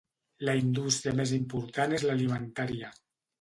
[0.47, 2.91] La indústria més important és l'alimentària.